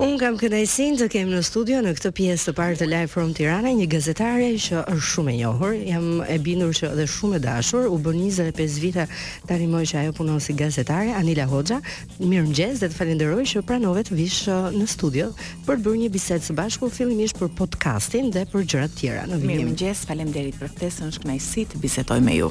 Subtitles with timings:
[0.00, 3.34] Unë kam kënaqësinë të kemë në studio në këtë pjesë të parë të Live from
[3.36, 5.74] Tirana një gazetare që është shumë e njohur.
[5.76, 9.04] Jam e bindur që dhe shumë e dashur, u bën 25 vite
[9.50, 11.82] tani më që ajo punon si gazetare, Anila Hoxha.
[12.16, 15.28] Mirëmëngjes dhe të falenderoj që pranove të vish uh, në studio
[15.68, 19.26] për të bërë një bisedë së bashku fillimisht për podcastin dhe për gjëra të tjera.
[19.28, 19.52] Në vitin.
[19.52, 22.48] Mirëmëngjes, faleminderit për ftesën, është kënaqësi të bisedoj me ju.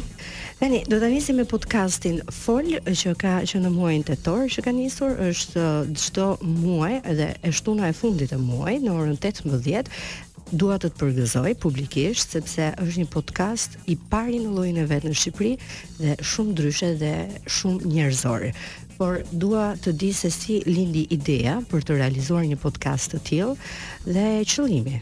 [0.60, 4.74] Tani do ta nisim me podcastin Fol që ka që në muajin tetor që ka
[4.76, 9.92] nisur, është uh, çdo muaj dhe e shtuna e fundit e muaj në orën 18
[10.50, 15.06] dua të të përgëzoj publikisht sepse është një podcast i pari në llojin e vet
[15.06, 15.52] në Shqipëri
[16.00, 17.12] dhe shumë ndryshe dhe
[17.54, 18.48] shumë njerëzor.
[18.98, 23.56] Por dua të di se si lindi ideja për të realizuar një podcast të tillë
[24.15, 24.98] dhe qëllimi.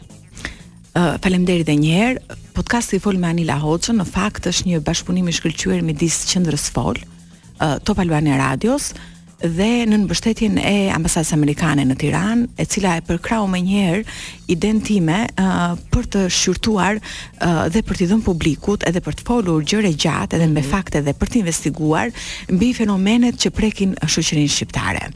[0.98, 2.36] Uh, Faleminderit edhe një herë.
[2.58, 6.68] Podcasti i fol me Anila Hoxhën në fakt është një bashkëpunim i shkëlqyer midis Qendrës
[6.74, 8.92] Fol, uh, Top Albania Radios,
[9.38, 14.16] dhe në mbështetjen e ambasadës amerikane në Tiranë, e cila e përkrau më njëherë
[14.50, 19.62] identime uh, për të shqyrtuar uh, dhe për t'i dhënë publikut edhe për të folur
[19.62, 20.58] gjëre gjatë edhe mm -hmm.
[20.58, 22.10] me fakte dhe për të investiguar
[22.50, 25.06] mbi fenomenet që prekin shoqërinë shqiptare.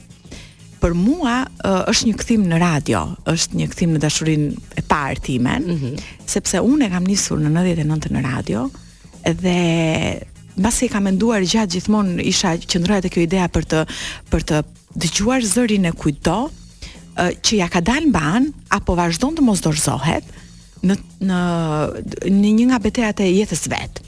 [0.81, 5.21] Për mua uh, është një kthim në radio, është një kthim në dashurinë e parë
[5.23, 5.99] time, mm -hmm.
[6.27, 8.71] sepse unë e kam nisur në 99 në radio
[9.25, 10.23] dhe
[10.57, 13.81] mbasi ka menduar gjatë gjithmonë isha qendroja te kjo idea për të
[14.33, 14.61] për të
[15.03, 19.63] dëgjuar zërin e kujt do uh, që ja ka dalë mban apo vazhdon të mos
[19.65, 20.27] dorëzohet
[20.85, 21.41] në në
[22.29, 24.01] në një nga betejat e jetës vet.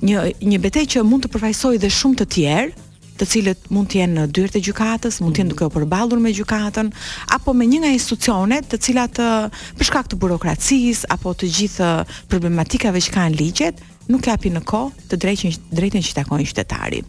[0.00, 2.86] Një një betejë që mund të përfaqësojë dhe shumë të tjerë
[3.20, 6.22] të cilët mund të jenë në dyert e gjykatës, mund të jenë duke u përballur
[6.24, 6.88] me gjykatën
[7.36, 11.90] apo me një nga institucionet, të cilat për shkak të burokracisë apo të gjithë
[12.32, 17.00] problematikave që kanë ligjet, nuk kapi në kohë të drejtë drejtën që takojnë qytetari.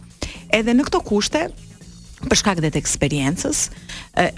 [0.52, 1.46] Edhe në këto kushte,
[2.22, 3.66] për shkak të eksperiencës,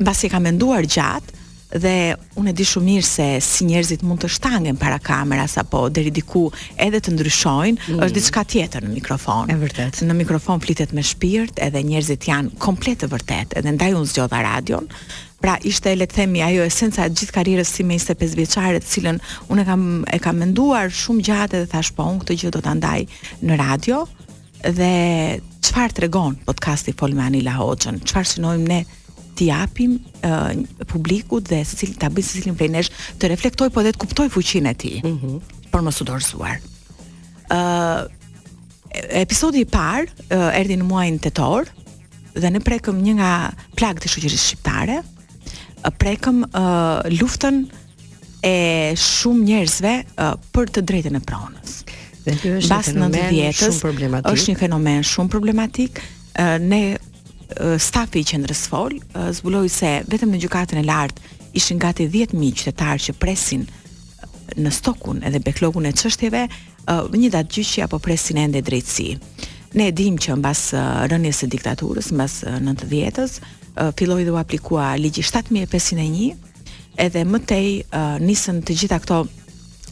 [0.00, 1.42] mbasi ka menduar gjatë
[1.80, 1.92] dhe
[2.38, 6.12] unë e di shumë mirë se si njerëzit mund të shtangen para kameras apo deri
[6.14, 6.44] diku
[6.78, 7.98] edhe të ndryshojnë, mm.
[8.05, 9.51] është diçka tjetër në mikrofon.
[9.51, 10.02] Është vërtet.
[10.07, 14.45] Në mikrofon flitet me shpirt, edhe njerëzit janë komplet të vërtetë, edhe ndaj unë zgjodha
[14.46, 14.86] radion,
[15.44, 18.88] Pra ishte le të themi ajo esenca e gjithë karrierës si me 25 vjeçare, të
[18.88, 19.18] cilën
[19.52, 22.72] unë kam e kam menduar shumë gjatë dhe thash po unë këtë gjë do ta
[22.78, 23.02] ndaj
[23.44, 23.98] në radio
[24.64, 24.88] dhe
[25.68, 28.00] çfarë tregon podcasti Fol me Anila Hoxhën?
[28.08, 28.78] Çfarë synojmë ne
[29.36, 30.54] t'i japim uh,
[30.88, 34.72] publikut dhe secili ta bëj secilin prej nesh të reflektoj po dhe të kuptoj fuqinë
[34.72, 35.02] e tij.
[35.04, 35.34] Mhm.
[35.34, 36.56] Mm por mos u dorëzuar.
[37.52, 38.04] Ë uh,
[39.20, 41.66] episodi i parë uh, erdhi në muajin tetor
[42.38, 43.30] dhe ne prekëm një nga
[43.74, 45.00] plagët e shoqërisë shqiptare,
[45.90, 47.64] prekëm uh, luftën
[48.45, 48.56] e
[49.00, 51.77] shumë njerëzve uh, për të drejtën e pronës.
[52.24, 54.33] Dhe ky është Bas një fenomen vjetës, shumë problematik.
[54.33, 56.02] Është një fenomen shumë problematik.
[56.34, 61.33] Uh, ne uh, stafi i qendrës fol uh, zbuloi se vetëm në gjykatën e lartë
[61.55, 63.62] ishin gati 10000 qytetarë që presin
[64.61, 66.45] në stokun edhe beklogun e çështjeve,
[66.90, 69.11] uh, një datë gjyqi apo presin ende drejtësi.
[69.78, 73.40] Ne dim që mbas uh, rënjës së diktaturës, mbas uh, 90-s,
[73.74, 76.36] Eh, filloi dhe u aplikua ligji 7501
[76.96, 79.17] edhe më tej eh, nisën të gjitha këto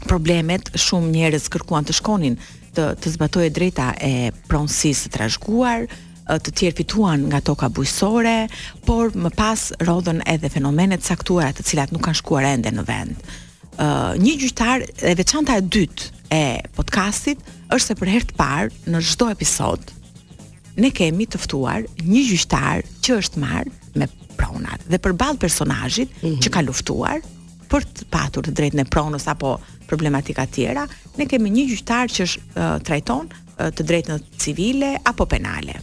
[0.06, 2.37] problemet, shumë njerëz kërkuan të shkonin
[2.76, 4.12] të të zbatojë drejta e
[4.50, 8.37] pronësisë të trashëguar, eh, të tjerë fituan nga toka bujësore,
[8.87, 13.31] por më pas rodhën edhe fenomenet saktuara të cilat nuk kanë shkuar ende në vend.
[13.82, 16.42] Uh, një gjyqtar e veçanta e dytë e
[16.76, 17.41] podcastit
[17.72, 19.81] është se për herë të parë në çdo episod,
[20.81, 24.06] ne kemi të ftuar një gjyqtar që është marr me
[24.38, 26.41] pronat dhe përballë personazhit mm -hmm.
[26.44, 27.21] që ka luftuar
[27.72, 30.87] për të patur të drejtën e pronës apo problematika tjera,
[31.19, 35.75] ne kemi një gjyqtar që është uh, trajton uh, të drejtën civile apo penale.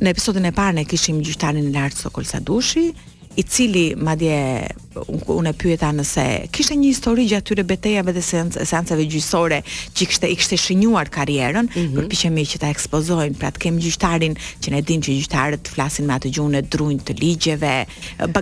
[0.00, 2.92] Në episodin e parë ne kishim gjyqtarin Lart Sokol Sadushi,
[3.36, 4.66] i cili madje
[4.98, 10.30] unë e pyeta nëse kishte një histori gjatë tyre betejave dhe seancave gjyqësore që kishte
[10.30, 11.94] i kishte shënjuar karrierën, mm -hmm.
[12.00, 16.14] përpiqemi që ta ekspozojnë, pra të kemi gjyqtarin që ne dimë që gjyqtarët flasin me
[16.14, 17.86] atë gjunë e drunjë të ligjeve,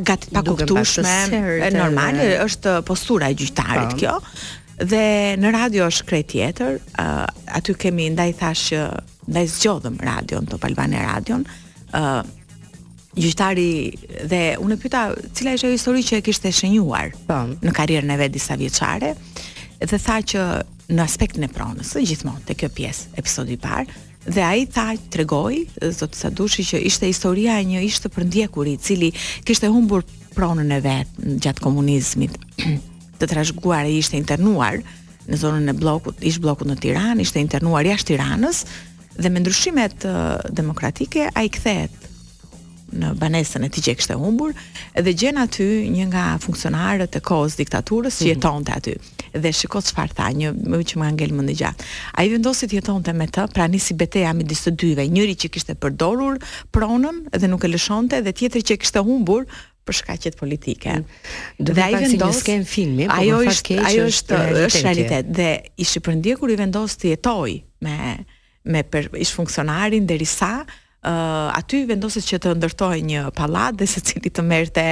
[0.03, 3.97] gati pa kuptueshme, normale është postura e gjyqtarit po.
[3.97, 4.21] kjo.
[4.89, 6.79] Dhe në radio është krejt tjetër,
[7.47, 8.83] aty kemi ndaj thashë
[9.29, 11.45] ndaj zgjodhëm radion, Top Albania radion,
[13.19, 13.69] gjyqtari
[14.31, 15.03] dhe unë e pyeta
[15.35, 19.13] cila ishte ajo histori që e kishte shënjuar po në karrierën e vet disa vjeçare
[19.83, 20.45] dhe tha që
[20.89, 25.65] në aspektin e pronës gjithmonë te kjo pjesë episodi i parë dhe ai tha tregoi
[25.97, 29.11] zot Sadushi që ishte historia e një ish të përndjekur i cili
[29.49, 30.05] kishte humbur
[30.37, 32.35] pronën e vet gjatë komunizmit
[33.19, 34.79] të trashguar e ishte internuar
[35.29, 38.63] në zonën e bllokut ish blokut në Tiranë ishte internuar jashtë Tiranës
[39.19, 40.05] dhe me ndryshimet
[40.57, 42.08] demokratike ai kthehet
[42.93, 44.55] në banesën e tij që kishte humbur
[44.97, 48.33] dhe gjen aty një nga funksionarët e kohës diktaturës që mhm.
[48.33, 48.95] jetonte aty.
[49.35, 51.89] Dhe shikoj çfarë tha, një më që më ngel mendë gjatë.
[52.21, 55.77] Ai vendosi të jetonte me të, pra nisi betejë midis të dyve, njëri që kishte
[55.83, 56.41] përdorur
[56.75, 59.45] pronën dhe nuk e lëshonte dhe tjetri që kishte humbur
[59.89, 60.97] për shkaqet politike.
[60.97, 61.29] Mm.
[61.65, 65.31] Dhe, dhe ai vendos si një filmi, po ajo është keq, ajo është është realitet
[65.39, 67.55] dhe i shqiptëndje kur i vendos të jetoj
[67.85, 68.01] me
[68.69, 70.63] me për, ish funksionarin derisa
[71.59, 74.85] aty vendoset që të ndërtojë një pallat dhe secili të merrte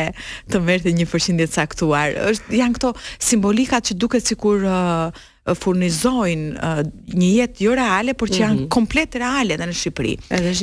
[0.52, 2.14] të merrte një përqindje të caktuar.
[2.30, 2.92] Është janë këto
[3.28, 5.12] simbolikat që duket sikur uh,
[5.46, 6.82] furnizojnë uh,
[7.16, 8.72] një jetë jo reale, por që janë mm -hmm.
[8.76, 10.14] komplet reale edhe në Shqipëri.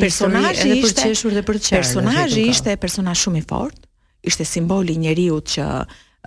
[0.01, 3.81] Personazhi ishte edhe dhe për Personazhi ishte personazh shumë i fortë,
[4.29, 5.65] ishte simboli njeriu që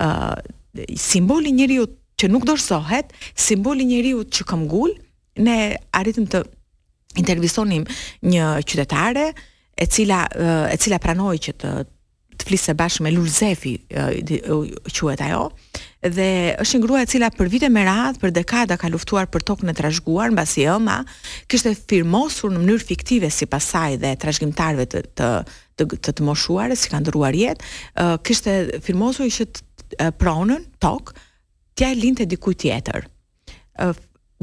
[0.03, 0.35] uh,
[0.97, 1.85] simboli njeriu
[2.19, 3.07] që nuk dorësohet,
[3.47, 4.91] simboli njeriu që këmbgul,
[5.47, 5.59] ne
[5.99, 6.39] arritëm të
[7.21, 7.85] intervistonim
[8.27, 9.29] një qytetare
[9.77, 10.25] e cila
[10.73, 11.75] e cila pranoi që të
[12.37, 15.39] të flisë bashkë me Zefi, quhet ajo,
[16.05, 16.27] dhe
[16.61, 19.71] është një grua e cila për vite me radhë, për dekada ka luftuar për tokën
[19.73, 20.99] e trashëguar mbasi ëma
[21.49, 25.31] kishte firmosur në mënyrë fiktive sipas saj dhe trashëgimtarëve të të
[25.81, 27.71] të të, të moshuarës si kanë ndruar jetë,
[28.25, 31.17] kishte firmosur që pronën tokë
[31.77, 33.09] t'ja linte dikujt tjetër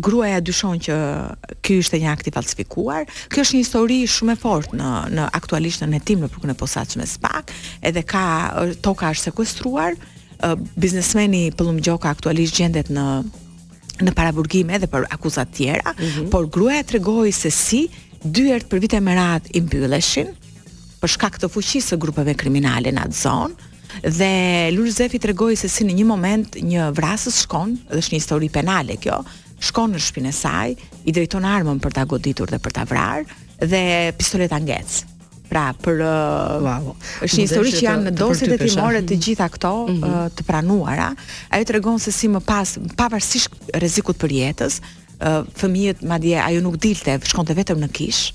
[0.02, 0.96] gruaja dyshon që
[1.62, 3.06] ky ishte një akt i falsifikuar.
[3.30, 6.58] Kjo është një histori shumë e fortë në në aktualisht në hetim në punën e
[6.58, 7.52] posaçme spak,
[7.86, 8.24] edhe ka
[8.86, 9.98] toka është sekuestruar,
[10.76, 13.04] biznesmeni Pëllum Gjoka aktualisht gjendet në
[14.04, 16.30] në paraburgime edhe për akuzat tjera, mm -hmm.
[16.34, 17.88] por gruaja tregoi se si
[18.26, 20.28] dy herë për vite me radhë i mbylleshin
[21.02, 23.56] për shkak të fuqisë së grupeve kriminale në atë zonë
[24.18, 28.98] dhe Lulzefi tregoi se si në një moment një vrasës shkon, është një histori penale
[28.98, 29.22] kjo,
[29.64, 30.74] shkon në shpinën e saj,
[31.08, 33.82] i drejton armën për ta goditur dhe për ta vrarë dhe
[34.20, 35.02] pistoleta ngec.
[35.54, 36.00] Pra, për
[36.66, 36.94] wow.
[37.24, 40.32] është një histori që janë në dosjet e timore të gjitha këto mm -hmm.
[40.40, 41.12] të pranuara.
[41.54, 44.80] Ajo tregon se si më pas, pavarësisht rrezikut për jetës,
[45.60, 48.34] fëmijët madje ajo nuk dilte, shkonte vetëm në kishë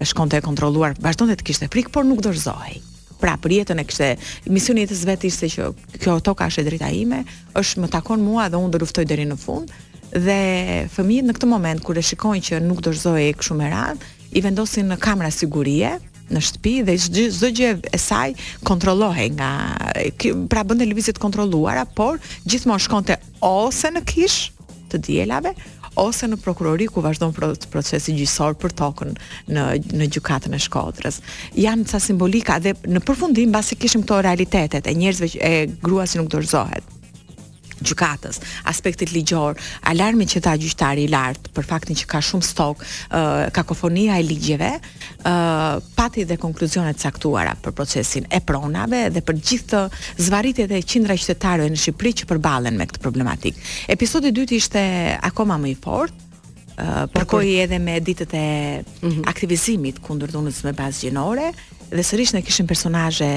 [0.00, 2.80] e shkonte e kontrolluar, vazhdonte të kishte frikë, por nuk dorëzohej.
[3.20, 4.16] Pra, për jetën e kishte,
[4.50, 5.68] misioni jetës vetë ishte që
[6.02, 7.24] kjo tokë është e drejta ime,
[7.60, 9.68] është më takon mua dhe unë do luftoj deri në fund
[10.18, 14.00] dhe fëmijët në këtë moment kur e shikojnë që nuk dorëzohej kështu me radh,
[14.36, 15.92] i vendosin në kamera sigurie
[16.32, 18.32] në shtëpi dhe çdo gjë e saj
[18.64, 19.50] kontrollohej nga
[20.52, 24.38] pra bënte lëvizje të kontrolluara, por gjithmonë shkonte ose në kish
[24.92, 25.52] të dielave
[26.00, 27.34] ose në prokurori ku vazhdon
[27.68, 29.10] procesi gjyqësor për tokën
[29.52, 31.20] në në gjykatën e Shkodrës.
[31.60, 35.54] Jan ca simbolika dhe në përfundim pasi kishim këto realitetet e njerëzve e
[35.84, 36.88] gruas që nuk dorëzohet
[37.86, 38.38] gjykatës,
[38.70, 39.58] aspektit ligjor,
[39.92, 44.26] alarmi që tha gjyqtari i lartë për faktin që ka shumë stok, uh, kakofonia e
[44.26, 49.82] ligjeve, uh, pati dhe konkluzionet caktuara për procesin e pronave dhe për gjithë
[50.28, 53.58] zvaritjet e qendra qytetarëve në Shqipëri që përballen me këtë problematik.
[53.90, 54.84] Episodi i dytë ishte
[55.32, 56.20] akoma më i fortë,
[57.12, 58.44] përkoi edhe me ditët e
[58.80, 59.26] mhm.
[59.30, 61.50] aktivizimit kundër dhunës me bazë gjinore
[61.92, 63.28] dhe sërish ne kishim personazhe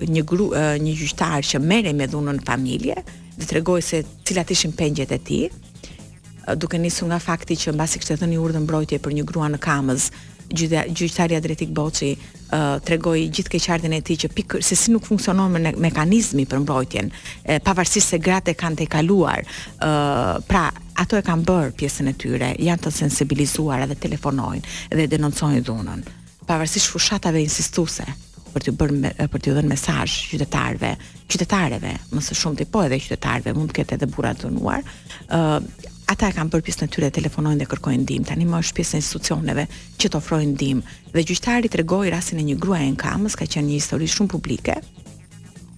[0.00, 2.96] një gru, një gjyqtar që merre me dhunën familje
[3.36, 5.48] dhe tregoi se cilat ishin pengjet e tij,
[6.60, 10.10] duke nisur nga fakti që mbasi kishte dhënë urdhë mbrojtje për një grua në kamëz
[10.52, 15.72] gjyqtarja Dretik Boçi uh, tregoi gjithë keqardhën e tij që se si nuk funksionon me
[15.80, 17.08] mekanizmi për mbrojtjen,
[17.46, 19.46] e, pavarësisht se gratë e kanë tejkaluar,
[19.86, 20.66] uh, pra
[21.00, 26.04] ato e kanë bërë pjesën e tyre, janë të sensibilizuar edhe telefonojnë dhe denoncojnë dhunën,
[26.44, 28.04] pavarësisht fushatave insistuese
[28.52, 30.90] për të bërë për të dhënë mesazh qytetarëve,
[31.32, 35.88] qytetareve, më së shumti po edhe qytetarëve, mund të ketë edhe burra të ë uh,
[36.12, 38.26] ata e kanë bërë pjesën e tyre telefonojnë dhe kërkojnë ndihmë.
[38.32, 39.62] Tani më është pjesë e institucioneve
[40.02, 40.96] që të ofrojnë ndihmë.
[41.14, 44.76] Dhe gjyqtari tregoi rastin e një gruaje në Kamës, ka qenë një histori shumë publike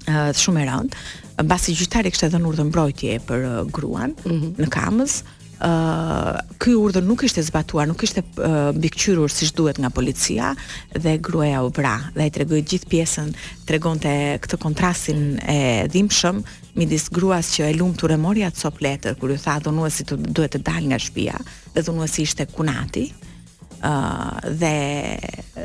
[0.09, 1.05] ë shumë e rëndë.
[1.45, 3.47] Mbasi gjyqtari kishte dhënë urdhën mbrojtje për
[3.79, 4.51] gruan mm -hmm.
[4.65, 5.21] në Kamës,
[5.63, 10.51] ë uh, ky urdhër nuk ishte zbatuar, nuk ishte uh, mbikëqyrur siç duhet nga policia
[10.95, 13.31] dhe gruaja u vra dhe ai tregoi gjithë pjesën,
[13.69, 14.11] tregonte
[14.43, 15.59] këtë kontrastin e
[15.95, 16.41] dhimbshëm
[16.75, 20.19] midis gruas që e lumtur e mori atë copë letër kur i tha dhunuesi të
[20.27, 21.39] duhet të dalë nga shtëpia,
[21.77, 24.75] dhe dhunuesi ishte Kunati ë uh, dhe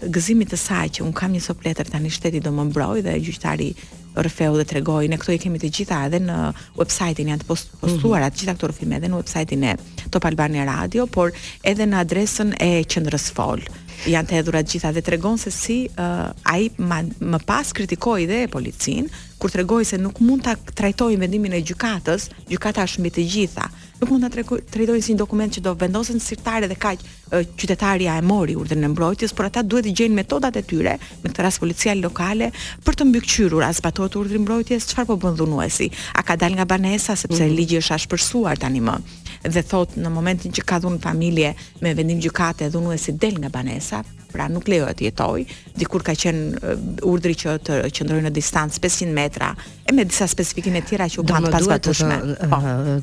[0.05, 3.17] gëzimit të saj që un kam një copë letër tani shteti do më mbroj dhe
[3.25, 3.73] gjyqtari
[4.19, 6.37] Orfeu dhe tregoj ne këto i kemi të gjitha edhe në
[6.79, 7.49] websajtin janë të mhm.
[7.83, 8.31] postuara mm -hmm.
[8.35, 9.75] të gjitha këto rrëfime edhe në websajtin e
[10.13, 11.31] Top Albania Radio por
[11.71, 13.59] edhe në adresën e qendrës Fol
[14.13, 16.63] janë të hedhura të gjitha dhe tregon se si uh, ai
[17.31, 19.03] më pas kritikoi dhe policin
[19.39, 23.65] kur tregoi se nuk mund ta trajtojë vendimin e gjykatës gjykata është mbi të gjitha
[23.99, 24.33] nuk mund ta
[24.73, 27.01] trajtojnë si një dokument që do vendosen sirtare dhe kaq
[27.59, 31.31] qytetaria e mori urdhën e mbrojtjes, por ata duhet të gjejnë metodat e tyre, me
[31.33, 32.49] këtë rast policia lokale,
[32.85, 35.89] për të mbikëqyrur as zbatohet e mbrojtjes, çfarë po bën dhunuesi?
[36.15, 37.57] A ka dal nga banesa sepse mm -hmm.
[37.59, 38.95] ligji është ashpërsuar tani më?
[39.47, 41.53] dhe thot në momentin që ka dhunë familje
[41.83, 45.39] me vendim gjykate dhunë si del nga banesa, pra nuk lejohet të jetoj,
[45.79, 46.73] dikur ka qenë
[47.09, 49.47] urdhri që të qëndrojë në distancë 500 metra
[49.89, 52.19] e me disa specifikime të tjera që u kanë pas gatushme.
[52.51, 52.59] Po.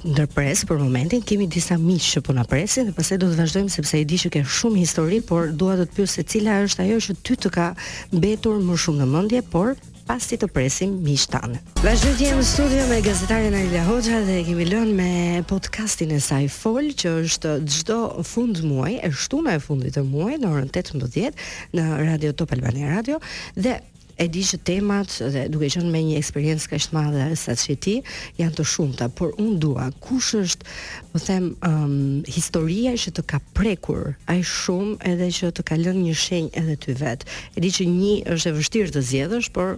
[0.07, 3.75] Ndërpres për momentin kemi disa miq që po na presin dhe pastaj do të vazhdojmë
[3.75, 6.87] sepse e di që ka shumë histori, por dua të të pyes se cila është
[6.87, 7.69] ajo që ty të ka
[8.15, 9.75] mbetur më shumë në mendje, por
[10.07, 11.57] pasi të presim mishtan.
[11.83, 15.09] Vazhdo të jemi në studio me gazetaren Arila Hoxha dhe kemi lënë me
[15.51, 17.99] podcastin e saj Fol, që është çdo
[18.29, 21.35] fund muaji, është shtuna e fundit të muajit në orën 18:00
[21.81, 23.19] në Radio Top Albania Radio
[23.57, 23.79] dhe
[24.17, 27.75] e di që temat dhe duke qenë me një eksperiencë kaq të madhe sa që
[27.85, 27.95] ti,
[28.41, 30.69] janë të shumta, por un dua kush është,
[31.13, 36.05] po them, um, historia që të ka prekur ai shumë edhe që të ka lënë
[36.07, 37.27] një shenjë edhe ty vet.
[37.57, 39.77] E di që një është e vështirë të zgjedhësh, por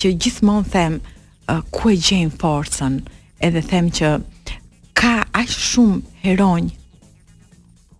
[0.03, 2.93] që gjithmonë them uh, ku e gjejm forcën,
[3.41, 4.13] edhe them që
[4.99, 6.69] ka aq shumë heronj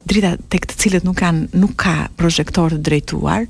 [0.10, 3.46] drita tek të cilët nuk kanë nuk ka projektor të drejtuar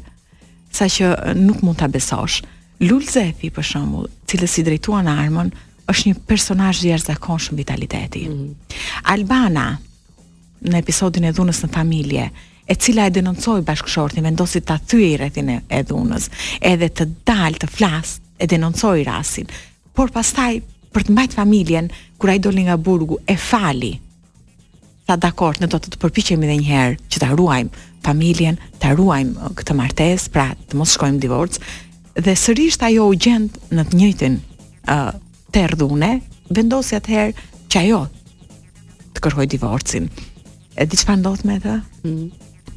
[0.75, 2.43] sa që nuk mund ta besosh.
[2.86, 5.50] Lul Zefi për shembull, i cili si drejtuan armën,
[5.91, 8.22] është një personazh i jashtëzakonshëm vitaliteti.
[8.29, 8.53] Mm -hmm.
[9.03, 9.77] Albana
[10.63, 12.29] në episodin e dhunës në familje,
[12.72, 16.29] e cila e denoncoi bashkëshortin, vendosi ta thyej rrethin e dhunës,
[16.62, 19.48] edhe të dalë të flasë, e denoncoi rastin.
[19.96, 20.53] Por pastaj
[20.93, 23.93] për të mbajtë familjen kur ai doli nga burgu e fali.
[25.08, 28.91] Sa dakor, ne do të të përpiqemi edhe një herë që ta ruajmë familjen, ta
[28.96, 31.60] ruajmë uh, këtë martesë, pra të mos shkojmë divorc
[32.25, 35.12] dhe sërish ajo u gjendë në të njëjtin ë uh,
[35.55, 36.10] terdhune,
[36.53, 38.03] vendosi atëherë që ajo
[39.15, 40.10] të kërhoj divorcin.
[40.79, 41.75] E di çfarë ndodh me të?
[42.05, 42.27] Mm.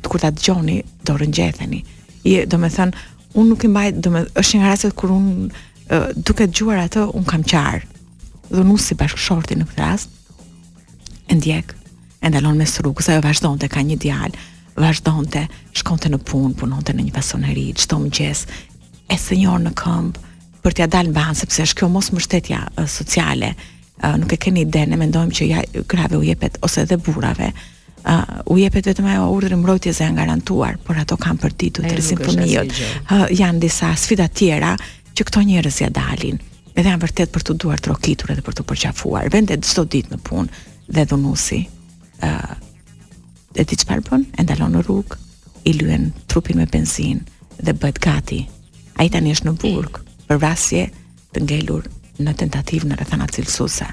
[0.09, 1.83] Kur ta dëgjoni, do rëngjetheni.
[2.27, 3.03] Je, do me thënë,
[3.39, 7.45] unë nuk i mbaj, do është një rast kur unë uh, duke atë, unë kam
[7.53, 7.91] qartë
[8.53, 10.13] dhunus si bashkëshorti në këtë rast,
[11.33, 11.73] e ndjek,
[12.23, 14.43] e ndalon me së rrugës, ajo vazhdojnë të ka një djalë,
[14.81, 15.45] vazhdojnë të
[15.81, 18.45] shkonte në punë, punon të në një pasoneri, çdo mëngjes
[19.13, 20.31] e së njërë në këmbë,
[20.63, 22.61] për t'ja dalë në banë, sepse është kjo mos mbështetja
[22.93, 23.53] sociale,
[24.03, 27.49] uh, nuk e keni ide, ne mendojmë që ja, grave u jepet, ose dhe burave,
[28.05, 31.91] uh, u jepet vetëm ajo urdhër mbrojtjes e janë garantuar, por ato kanë për të
[32.23, 32.73] fëmijët.
[33.31, 34.77] janë disa sfida tjera
[35.15, 36.39] që këto njerëz ja dalin
[36.77, 39.29] edhe janë vërtet për të duar trokitur edhe për të përqafuar.
[39.35, 40.63] Vendet çdo ditë në punë
[40.97, 41.61] dhe dhunusi
[42.23, 42.55] ë uh,
[43.61, 44.25] e ti çfarë bën?
[44.41, 45.19] E ndalon në rrugë,
[45.69, 48.41] i lyen trupin me benzinë dhe bëhet gati.
[49.01, 50.87] Ai tani është në burg për vrasje
[51.35, 51.91] të ngelur
[52.23, 53.91] në tentativë në rrethana cilësuese.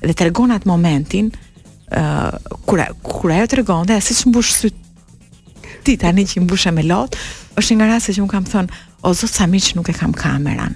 [0.00, 4.72] Dhe tregon atë momentin ë uh, kur ajo tregon dhe si mbush sy
[5.86, 7.14] ti tani që mbushë me lot,
[7.56, 10.74] është një nga që un kam thënë o zot sa miq nuk e kam kameran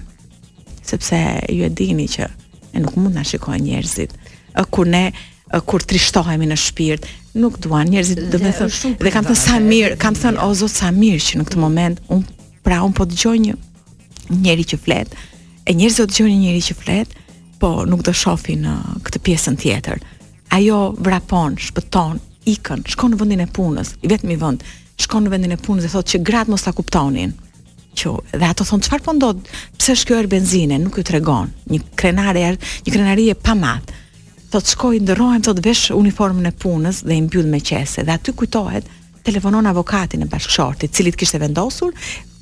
[0.85, 2.27] sepse ju e dini që
[2.75, 4.11] e nuk mund na shikojnë njerëzit.
[4.73, 5.11] Kur ne
[5.69, 7.03] kur trishtohemi në shpirt,
[7.37, 10.71] nuk duan njerëzit, do të thonë, dhe kam thënë sa mirë, kam thënë o zot
[10.73, 11.61] sa mirë që në këtë mm.
[11.61, 12.23] moment un
[12.65, 13.57] pra un po dëgjoj një
[14.47, 15.13] njerëz që flet.
[15.69, 17.13] E njerëzit do dëgjojnë një njerëz që flet,
[17.61, 18.73] po nuk do shohin në
[19.05, 20.01] këtë pjesën tjetër.
[20.57, 22.17] Ajo vrapon, shpëton,
[22.49, 24.65] ikën, shkon në vendin e punës, i vetmi vend,
[25.05, 27.37] shkon në vendin e punës dhe thotë që gratë mos ta kuptonin
[27.97, 29.47] që dhe ato thon çfarë po ndodh?
[29.79, 31.49] Pse shkjo er benzine, nuk ju tregon.
[31.71, 32.45] Një krenare,
[32.85, 33.93] një krenarie pa mat.
[34.53, 38.03] Thot shkoj ndërrohem thot vesh uniformën e punës dhe i mbyll me qese.
[38.05, 38.89] Dhe aty kujtohet
[39.23, 41.93] telefonon avokatin e bashkëshortit, i cili të kishte vendosur,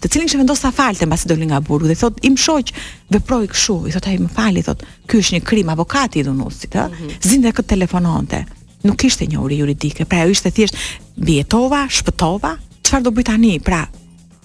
[0.02, 2.72] të cilin kishte vendosur ta falte mbasi doli nga burgu dhe thot im shoq
[3.14, 6.74] veproi kështu, i thot ai më fali, thot ky është një krim avokati i dhunuesit,
[6.74, 6.88] ë.
[6.90, 7.22] Mm -hmm.
[7.30, 8.44] Zinte kët telefononte.
[8.90, 10.76] Nuk kishte njohuri juridike, pra ajo ishte thjesht
[11.16, 13.60] bjetova, shpëtova, çfarë do bëj tani?
[13.60, 13.86] Pra,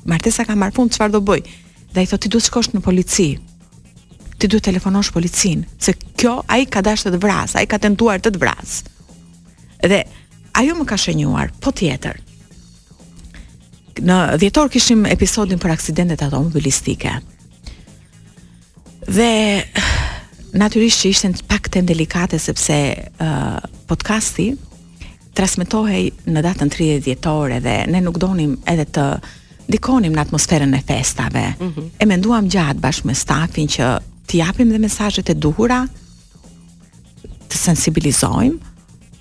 [0.09, 1.47] martesa ka marrë fund, çfarë do bëj?
[1.95, 3.29] Dhe ai thotë ti duhet të shkosh në polici.
[4.37, 8.19] Ti duhet të telefonosh policin, se kjo ai ka dashur të vras, ai ka tentuar
[8.23, 8.79] të të vras.
[9.83, 10.03] Dhe
[10.61, 12.19] ajo më ka shënjuar, po tjetër.
[14.07, 17.15] Në dhjetor kishim episodin për aksidentet automobilistike.
[19.09, 19.33] Dhe
[20.61, 23.59] natyrisht që ishte pak të delikate sepse uh,
[23.89, 24.51] podcasti
[25.37, 29.05] transmetohej në datën 30 dhjetore dhe ne nuk donim edhe të
[29.69, 31.43] ndikonim në atmosferën e festave.
[31.61, 31.89] Mm -hmm.
[31.99, 33.97] E menduam gjatë bashkë me stafin që
[34.29, 35.87] të japim dhe mesajet e duhura,
[37.49, 38.59] të sensibilizojmë,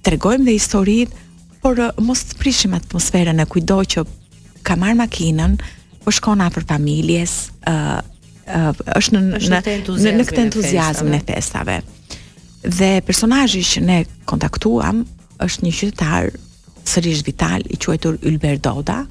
[0.03, 1.09] të regojmë dhe historit,
[1.61, 4.05] por uh, mos të prishim atmosferën e kujdoj që
[4.63, 5.57] ka marrë makinën,
[6.03, 7.97] po shkon afër familjes, uh,
[8.45, 11.79] uh, ë është në në, në, në këtë entuziazëm në festave.
[12.63, 15.05] Dhe personazhi që ne kontaktuam
[15.39, 16.29] është një qytetar
[16.85, 19.05] sërish vital i quajtur Ylber Doda,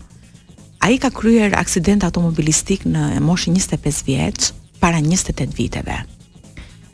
[0.84, 4.50] A i ka kryer aksident automobilistik në moshin 25 vjeç,
[4.82, 5.94] para 28 viteve.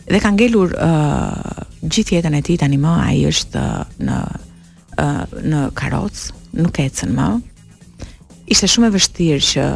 [0.06, 3.62] Dhe ka ngelur uh, gjithë jetën e ti tani më, a i është
[4.06, 4.18] në,
[4.94, 6.30] uh, në karocë,
[6.60, 7.26] nuk e cënë më.
[8.54, 9.66] Ishte shumë e vështirë që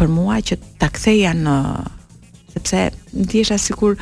[0.00, 1.54] për mua që ta ktheja në
[2.56, 2.82] sepse
[3.14, 3.94] ndihesha sikur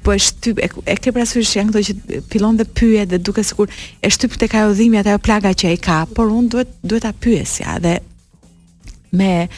[0.00, 3.42] po e shtyp e, e ke parasysh janë këto që fillon dhe pyet dhe duke
[3.44, 3.68] sikur
[4.00, 7.10] e shtyp tek ajo dhimbja ajo plaga që ai ka, por unë duhet duhet ta
[7.12, 7.98] pyesja dhe
[9.10, 9.48] me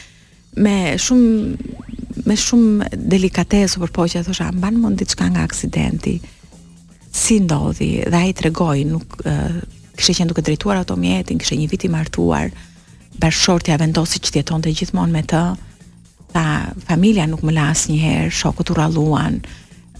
[0.55, 6.19] me shumë me shumë delikatesë për poqja thosha mban mund diçka nga aksidenti
[7.13, 9.57] si ndodhi dhe ai tregoi nuk uh,
[9.97, 12.51] kishte qenë duke drejtuar ato mjetin kishte një vit i martuar
[13.21, 15.41] bashortja vendosi që jetonte gjithmonë me të
[16.33, 16.45] ta
[16.87, 19.39] familja nuk më la asnjëherë shokut u rralluan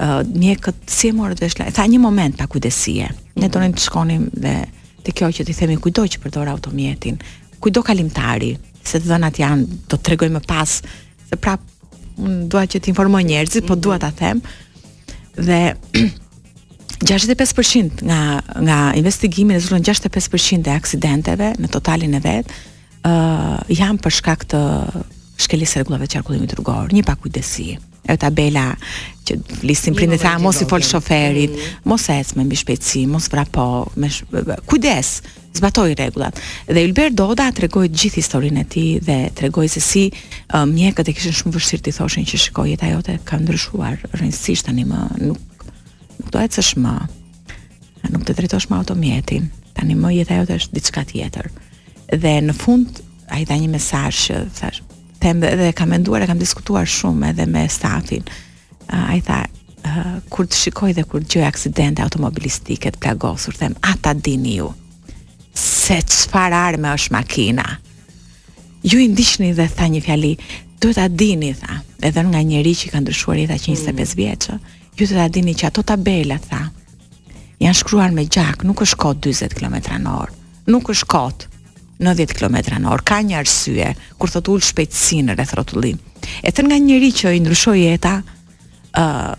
[0.02, 3.78] uh, mjekët si e morët vesh tha një moment pa kujdesie ne donim mhm.
[3.80, 4.54] të shkonim dhe
[5.04, 7.18] të kjo që ti themi kujdo që përdor automjetin
[7.60, 8.54] kujdo kalimtari
[8.88, 10.78] se të dhënat janë, do të tregoj më pas,
[11.30, 11.62] se prap,
[12.20, 13.68] unë dua që të informoj njerëzit, mm -hmm.
[13.68, 14.42] po dua ta them.
[15.36, 15.76] Dhe
[17.00, 22.46] 65% nga nga investigimi rezulton 65% e aksidenteve në totalin e vet,
[23.04, 24.60] ë uh, janë për shkak të
[25.44, 27.64] shkelisë rregullave të qarkullimit rrugor, një pakujdesi.
[27.64, 28.74] kujdesi e tabela
[29.24, 31.86] që listin prindit ta mos i fol shoferit, mm.
[31.88, 34.26] mos ec me mbi shpejtësi, mos vrapo, me sh...
[34.68, 35.12] kujdes
[35.56, 36.36] zbatoi rregullat.
[36.68, 40.08] Dhe Ulber Doda tregoi gjithë historinë e tij dhe tregoi se si
[40.74, 44.84] mjekët e kishin shumë vështirë ti thoshin që shikoi jeta jote ka ndryshuar rrënjësisht tani
[44.90, 45.68] më nuk
[46.18, 46.96] nuk do të më.
[48.14, 49.46] Nuk të drejtosh më automjetin.
[49.74, 51.48] Tani më jeta jote është diçka tjetër.
[52.12, 53.00] Dhe në fund
[53.34, 54.82] ai dha një mesazh, thash,
[55.24, 58.26] them dhe, dhe kam menduar e kam diskutuar shumë edhe me stafin.
[58.86, 59.42] Uh, ai tha,
[59.88, 64.70] uh, kur të shikoj dhe kur gjoj aksidente automobilistike të plagosur, them, ata dini ju
[65.64, 67.66] se çfarë arme është makina.
[68.84, 70.34] Ju i ndiqni dhe tha një fjali,
[70.84, 74.12] duhet ta dini tha, edhe nga njëri që ka ndryshuar jeta që 25 mm.
[74.20, 74.50] vjeç,
[74.98, 76.66] ju duhet ta dini që ato tabela tha
[77.64, 80.28] janë shkruar me gjak, nuk është kod 40 km/h.
[80.68, 81.46] Nuk është kod.
[82.04, 85.98] 90 km në orë, ka një arsye, kur thot ullë shpejtësinë rreth rotullim.
[86.44, 88.14] E thënë nga njëri që i ndryshoj jeta,
[89.00, 89.34] uh,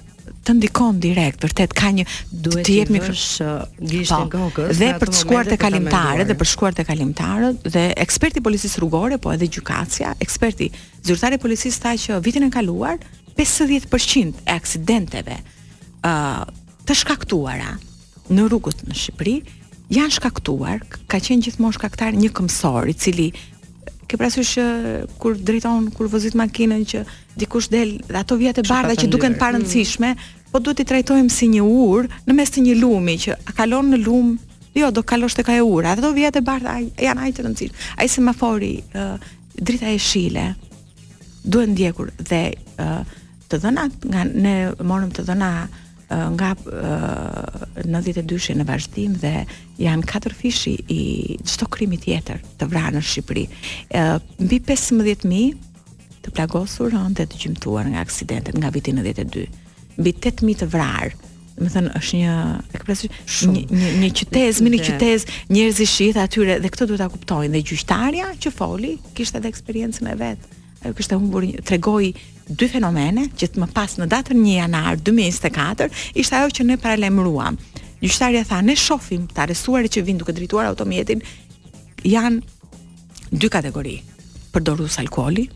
[0.45, 2.05] të ndikon direkt, vërtet ka një
[2.45, 6.37] duhet të jep mikro uh, gishtin gokës po, dhe për të shkuar te kalimtare, dhe
[6.41, 10.69] për shkuar te kalimtarët dhe eksperti policisë rrugore po edhe gjykatësia, eksperti
[11.07, 13.01] zyrtari i policisë tha që vitin e kaluar
[13.41, 15.39] 50% e aksidenteve
[16.05, 16.45] ë uh,
[16.85, 17.77] të shkaktuara
[18.35, 19.39] në rrugët në Shqipëri
[19.95, 23.27] janë shkaktuar, ka qenë gjithmonë shkaktar një këmsor i cili
[24.11, 24.57] ke parasysh
[25.23, 27.05] kur drejton kur vozit makinën që
[27.41, 30.51] dikush del dhe ato vjet e bardha që duken pa parëndësishme, mm.
[30.53, 33.89] po duhet i trajtojmë si një ur në mes të një lumi që a kalon
[33.95, 34.35] në lum,
[34.77, 35.89] jo do kalosh tek ajo ur.
[35.95, 37.89] Ato vjet e bardha janë ajë të rëndësishme.
[37.99, 39.15] Ai semafori uh,
[39.57, 40.49] drita e shile
[41.45, 42.43] duhet ndjekur dhe
[42.77, 43.01] uh,
[43.49, 45.51] të dhëna nga ne morëm të dhëna
[46.35, 46.53] nga
[47.85, 49.33] 92-shi në vazhdim dhe
[49.83, 51.01] janë katër fishi i
[51.49, 53.45] çdo krimi tjetër të vrarë në Shqipëri.
[53.49, 55.47] Uh, mbi 15000
[56.25, 59.47] të plagosur uh, dhe të gjimtuar nga aksidentet nga vitin 92.
[59.99, 61.15] Mbi 8000 të vrarë
[61.65, 62.37] më thënë është një
[62.75, 66.89] e ke shumë një, një, një qytez, mini qytez, njerëz i shit atyre dhe këtë
[66.91, 70.49] duhet ta kuptojnë dhe gjyqtarja që foli kishte edhe eksperiencën e vet.
[70.85, 72.09] Ajo kishte humbur një tregoi
[72.49, 75.89] dy fenomene që të më pas në datën 1 janar 2024
[76.21, 77.59] ishte ajo që ne paralajmëruam.
[78.05, 81.23] Gjyqtarja tha ne shohim të arrestuarit që vin duke drejtuar automjetin
[82.05, 83.97] janë dy kategori.
[84.55, 85.47] Përdorues alkooli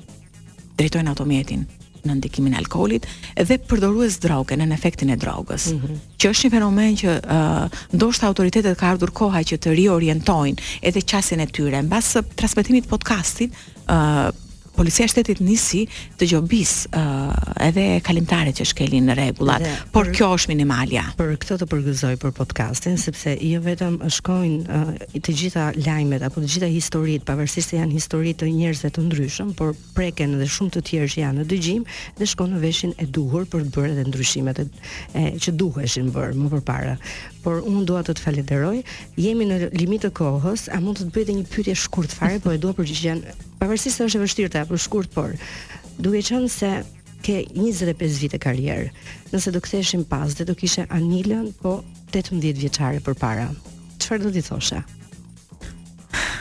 [0.79, 1.67] drejtojnë automjetin
[2.07, 3.05] në ndikimin e alkoolit
[3.37, 5.99] dhe përdorues droge në efektin e drogës, mm -hmm.
[6.21, 11.01] që është një fenomen që uh, ndoshta autoritetet ka ardhur koha që të riorientojnë edhe
[11.03, 13.51] qasjen e tyre mbas transmetimit podcastit
[13.91, 14.31] uh,
[14.79, 15.83] policia e shtetit nisi
[16.21, 17.35] të gjobis uh,
[17.67, 19.65] edhe kalimtare që shkelin në regullat,
[19.95, 21.05] por, për, kjo është minimalja.
[21.19, 26.43] Për këtë të përgëzoj për podcastin, sepse jo vetëm shkojnë uh, të gjitha lajmet, apo
[26.45, 30.77] të gjitha historit, pavarësisht se janë historit të njerëzve të ndryshëm, por preken dhe shumë
[30.77, 31.89] të tjerë që janë në dëgjim,
[32.23, 34.69] dhe shkojnë në veshin e duhur për të bërë edhe ndryshimet e,
[35.19, 36.95] e që duheshin bërë më përpara.
[37.43, 38.79] Por unë dua të të falenderoj.
[39.19, 42.75] Jemi në limit të kohës, a mund të të një pyetje shkurtfare, po e dua
[42.77, 43.23] përgjigjen
[43.59, 45.35] pavarësisht se është e vështirë ta për shkurt, por
[45.99, 46.71] duke qenë se
[47.27, 48.89] ke 25 vite karrierë,
[49.33, 51.81] nëse do ktheheshim pas dhe do kishe Anilën po
[52.15, 53.49] 18 vjeçare përpara,
[54.01, 54.79] çfarë do t'i thoshe?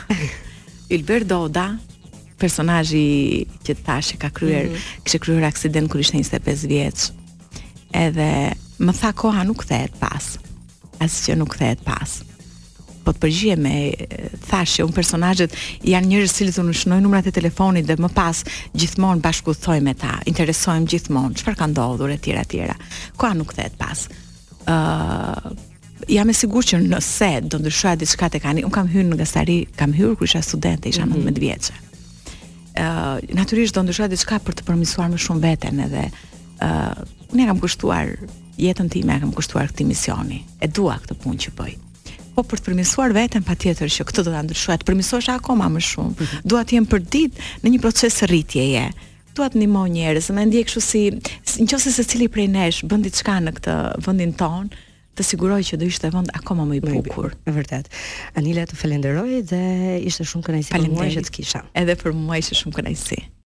[0.94, 1.66] Ilber Doda,
[2.40, 5.02] personazhi që tash e ka kryer, mm -hmm.
[5.02, 7.10] kishte kryer aksident kur ishte 25 vjeç.
[8.06, 8.30] Edhe
[8.86, 10.24] më tha koha nuk kthehet pas.
[11.04, 12.10] Asgjë nuk kthehet pas
[13.08, 15.54] po të përgjigjem me unë që un personazhet
[15.92, 18.42] janë njerëz që u shnoj numrat e telefonit dhe më pas
[18.76, 22.74] gjithmonë bashkuthoj me ta, interesojmë gjithmonë çfarë ka ndodhur etj etj.
[23.16, 24.08] Koa nuk kthehet pas.
[24.68, 25.56] ë uh,
[26.12, 29.56] jam e sigur që nëse do ndryshoja diçka tek ani, un kam hyrë në gastari,
[29.76, 31.40] kam hyrë kur isha studente, isha 19 mm -hmm.
[31.44, 31.72] vjeçë.
[32.78, 36.04] Uh, naturisht do ndryshoja diçka për të përmirësuar më shumë veten edhe
[36.60, 37.04] ë uh,
[37.36, 38.06] ne kam kushtuar
[38.58, 40.44] jetën time, kam kushtuar këtë misioni.
[40.60, 41.87] E dua këtë punë që bëj
[42.38, 45.82] po për të përmirësuar veten patjetër që këtë do ta ndryshoj, të përmirësohesh akoma më
[45.90, 46.10] shumë.
[46.10, 46.48] Mm -hmm.
[46.52, 48.84] Dua të jem përdit në një proces rritjeje.
[49.38, 50.80] Dua të ndihmoj njerëz, më ndiej kështu
[51.52, 53.74] si nëse secili prej nesh bën diçka në këtë
[54.06, 54.66] vendin ton
[55.16, 57.34] të siguroj që do ishte vend akoma më i bukur.
[57.46, 57.86] Në vërtet.
[58.38, 59.62] Anila, të falenderoj dhe
[60.08, 61.64] ishte shumë kënaqësi për mua që të kisha.
[61.74, 63.34] Edhe për mua ishte shumë kënaqësi.